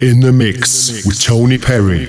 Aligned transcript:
In 0.00 0.20
the 0.20 0.32
mix 0.32 1.04
with 1.04 1.20
Tony 1.20 1.58
Perry. 1.58 2.06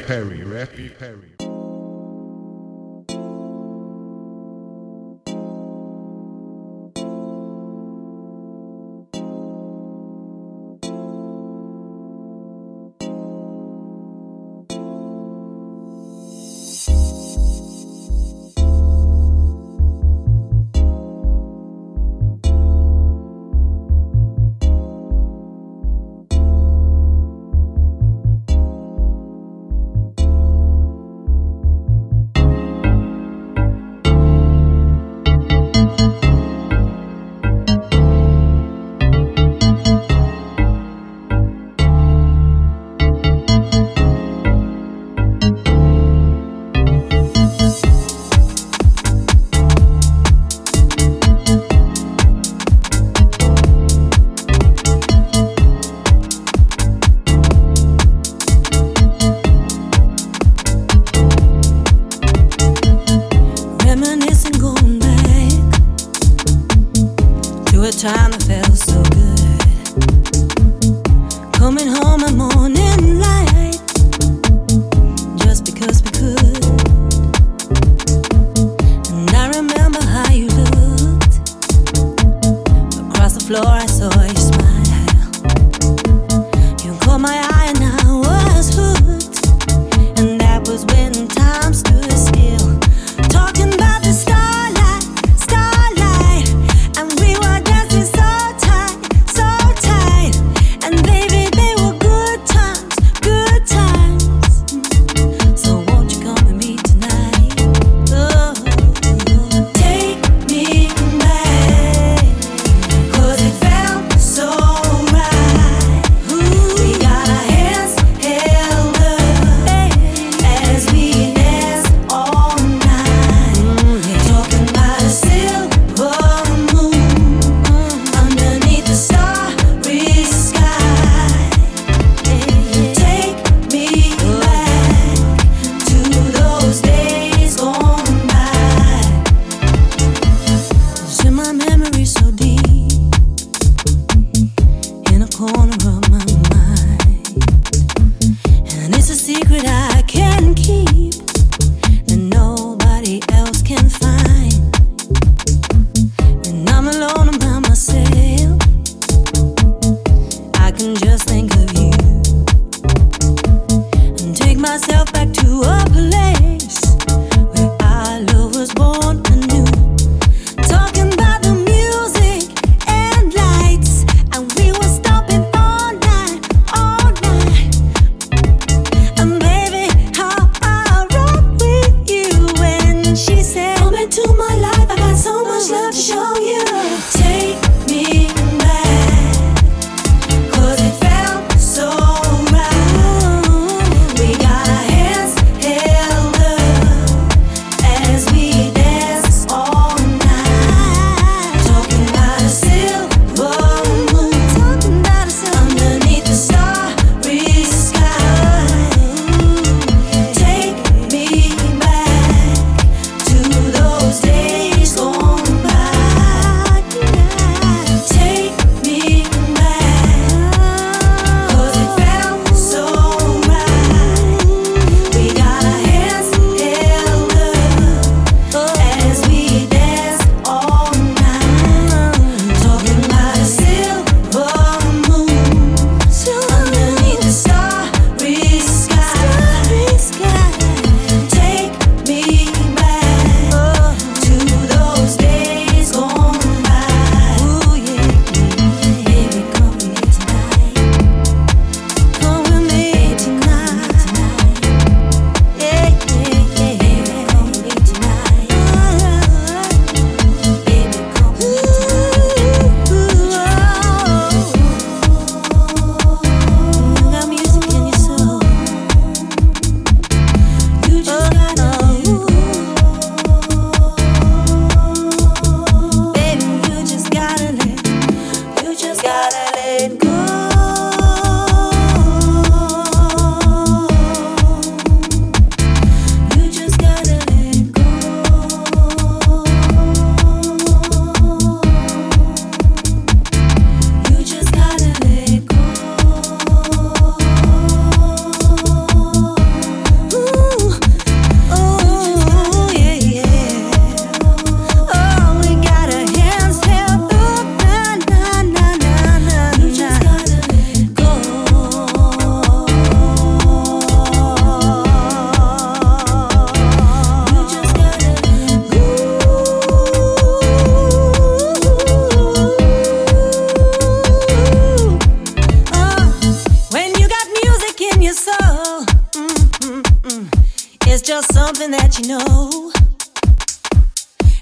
Just 331.10 331.34
something 331.34 331.72
that 331.72 331.98
you 331.98 332.08
know. 332.08 332.72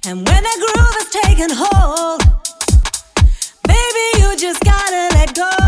And 0.06 0.28
when 0.28 0.44
the 0.44 0.56
groove 0.60 0.96
is 1.00 1.10
taking 1.24 1.56
hold, 1.56 2.20
baby, 3.64 4.06
you 4.20 4.36
just 4.36 4.62
gotta 4.66 5.16
let 5.16 5.34
go. 5.34 5.67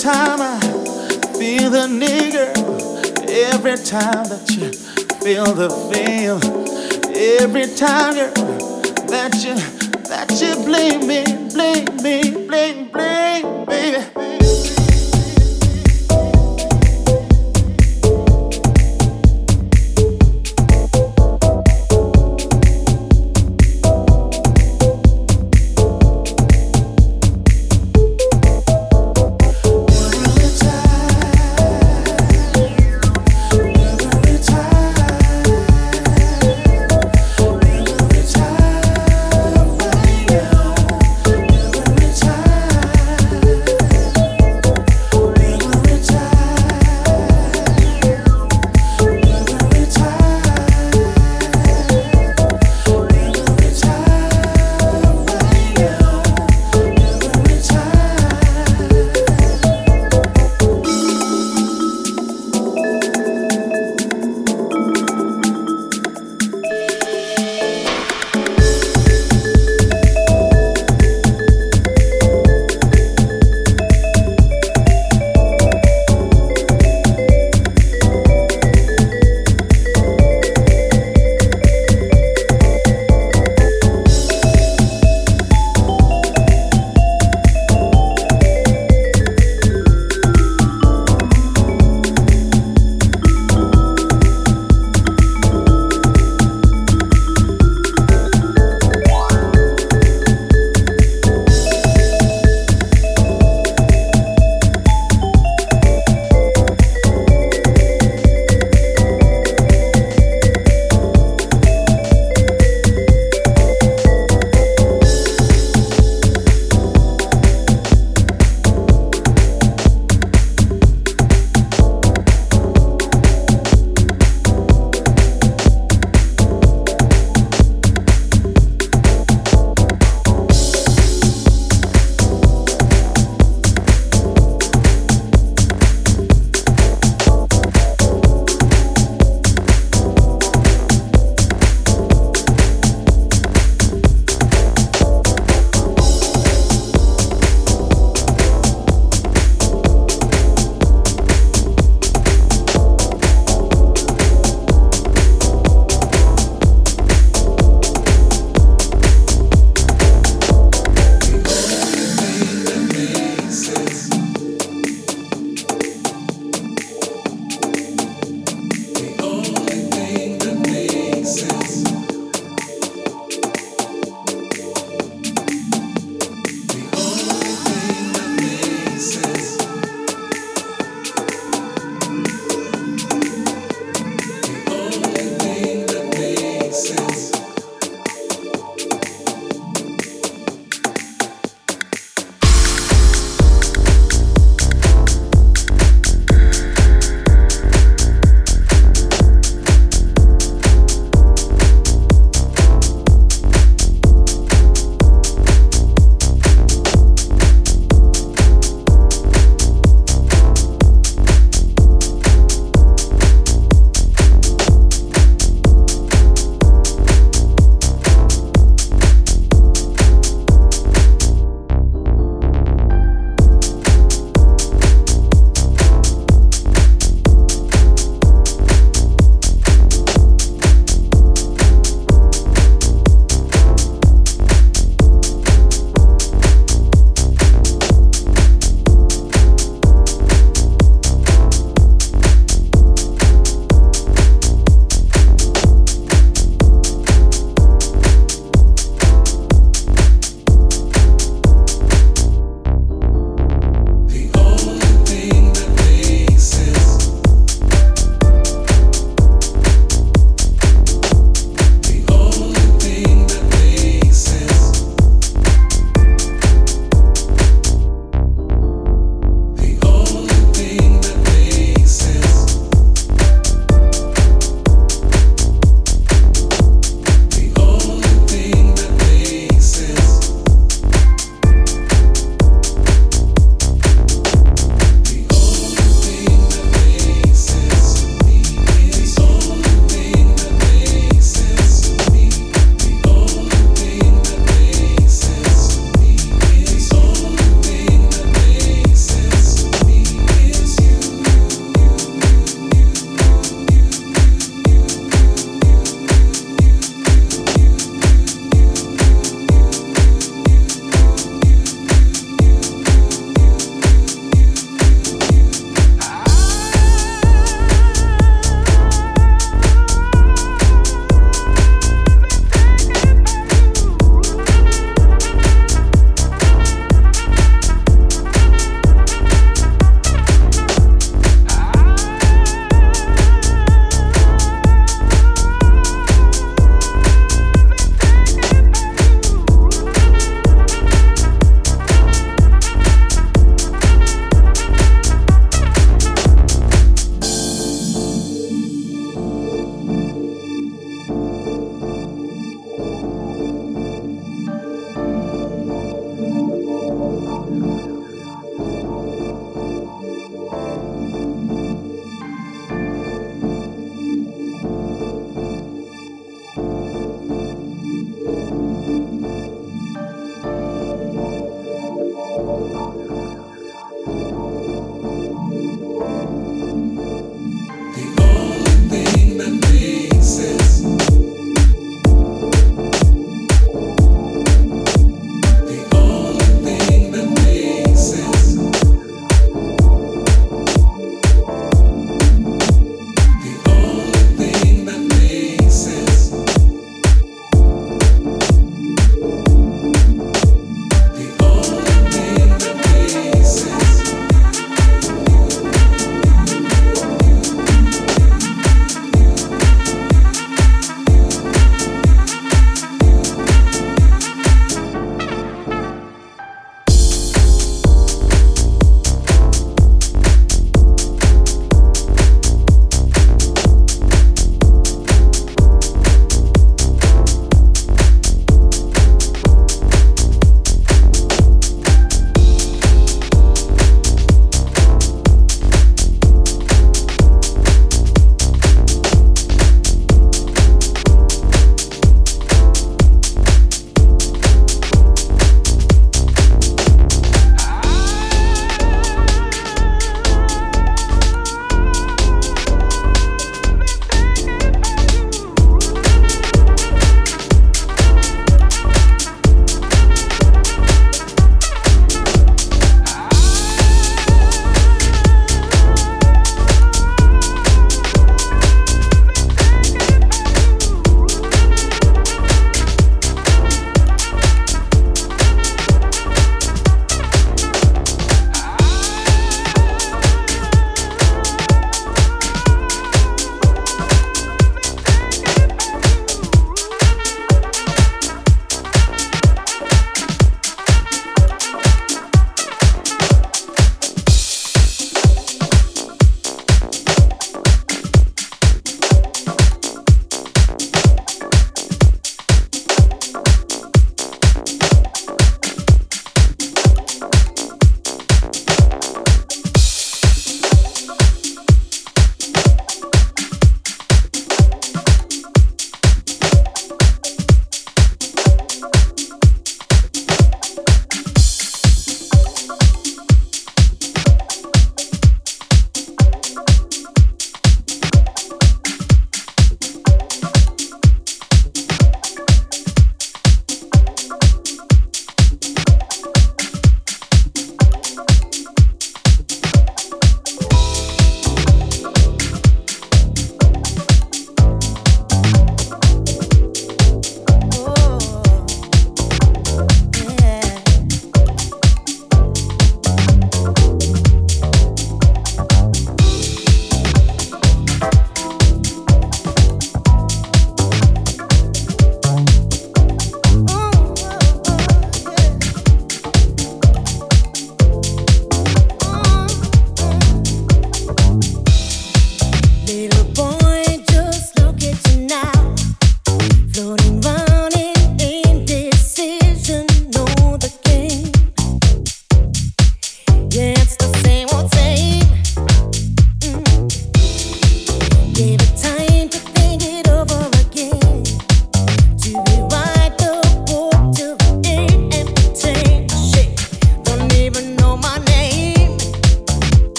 Time 0.00 0.40
I 0.40 0.58
feel 1.38 1.70
the 1.70 1.86
nigger, 1.86 2.48
every 3.28 3.76
time 3.76 4.24
that 4.28 4.48
you 4.56 4.72
feel 5.20 5.52
the 5.54 5.70
feel, 5.90 6.38
every 7.14 7.66
time 7.74 8.14
girl, 8.14 8.32
that 9.08 9.34
you 9.44 9.54
that 10.08 10.30
you 10.40 10.54
blame 10.64 11.06
me, 11.06 11.24
blame 11.52 11.84
me, 12.02 12.46
blame, 12.46 12.46
blame, 12.46 12.87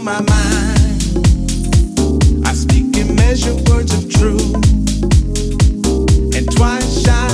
my 0.00 0.20
mind. 0.20 1.02
I 2.46 2.52
speak 2.52 2.96
words 3.68 3.92
of 3.94 4.08
truth, 4.10 4.54
and 6.34 6.50
twice 6.56 7.04
shy. 7.04 7.27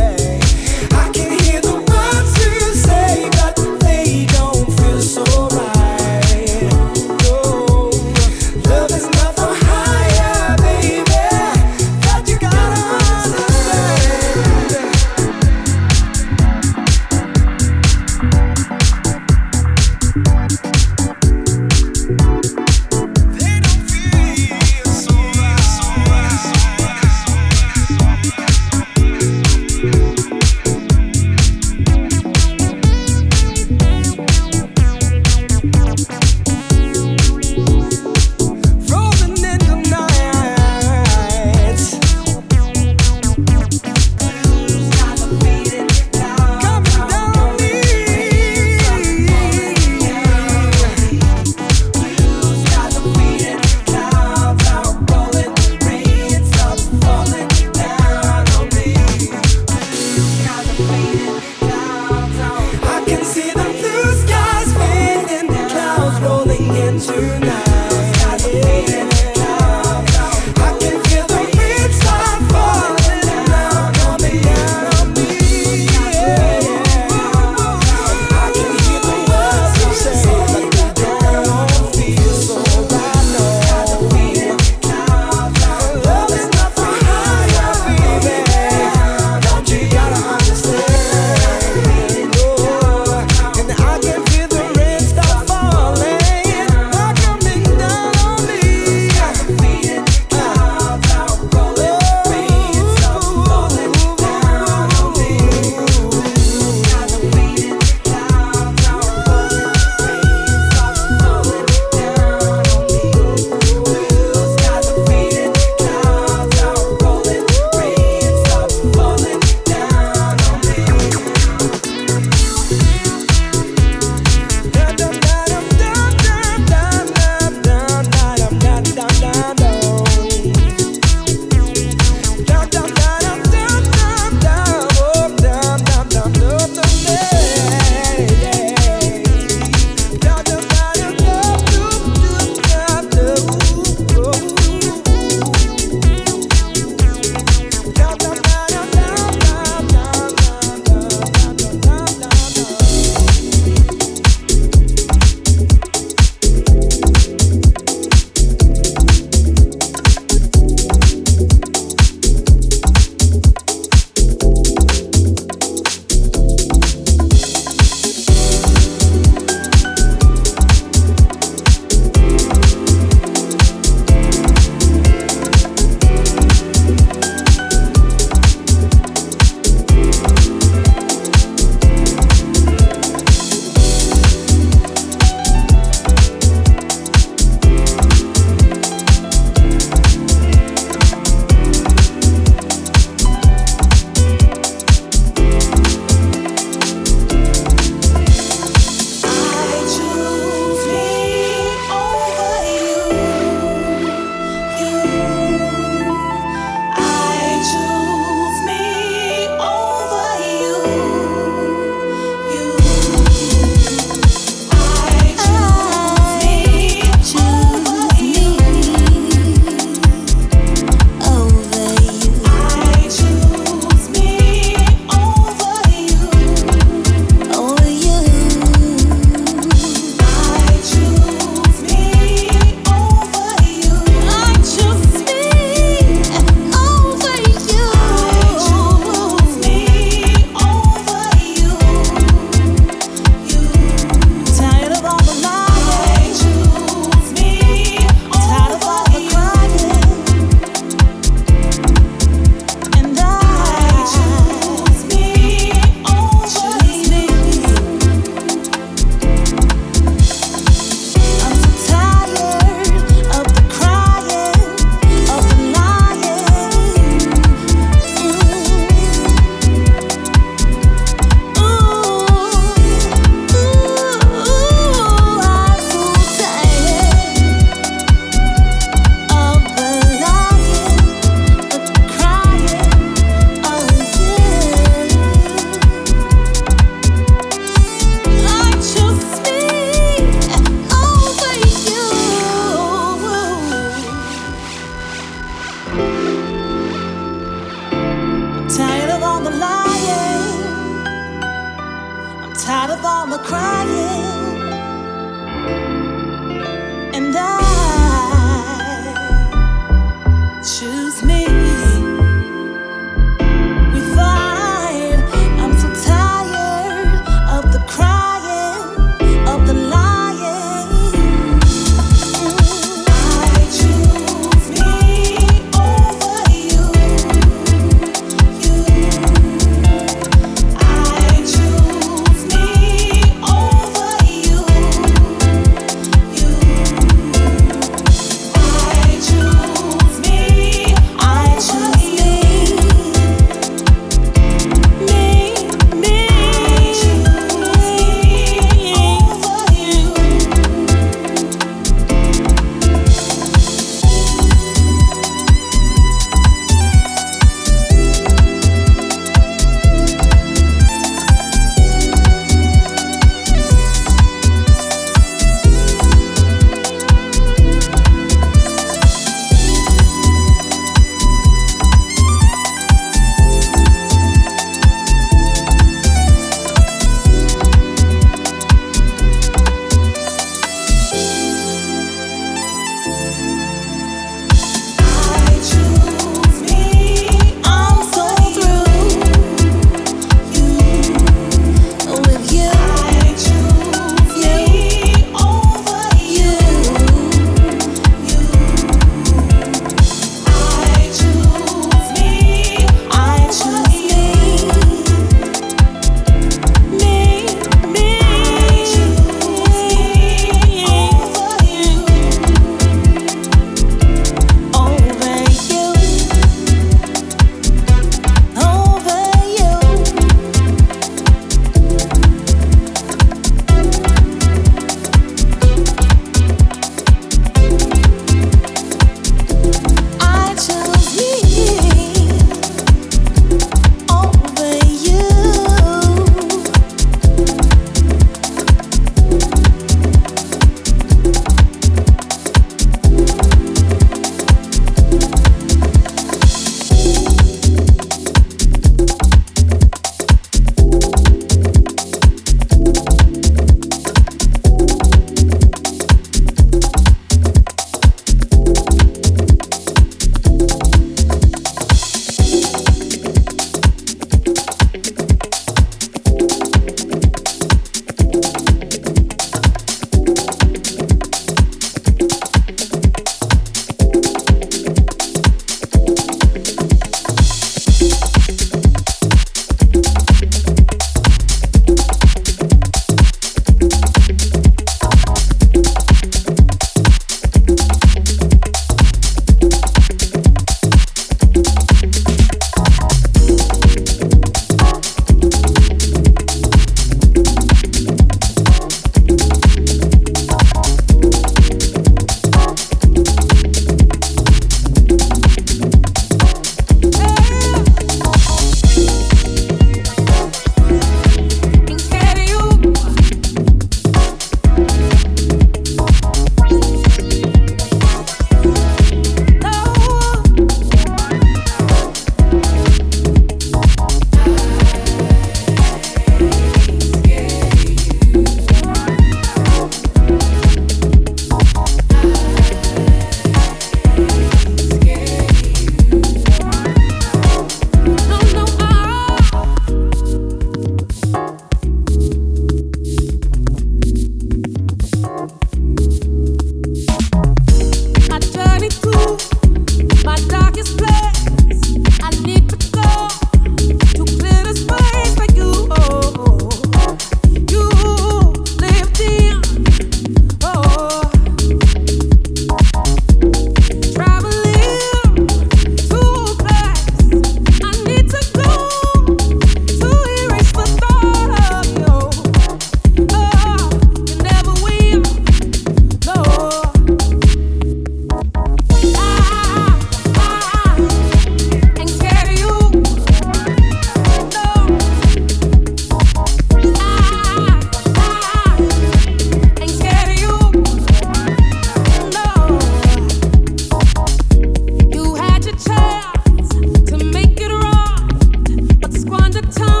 time. 599.71 600.00